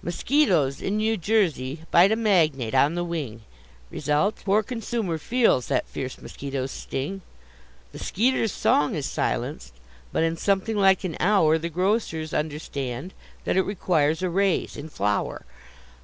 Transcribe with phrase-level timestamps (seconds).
[0.00, 3.42] Mosquitoes in New Jersey bite a magnate on the wing
[3.90, 7.20] Result: the poor consumer feels that fierce mosquito's sting:
[7.90, 9.74] The skeeter's song is silenced,
[10.12, 14.88] but in something like an hour The grocers understand that it requires a raise in
[14.88, 15.44] flour.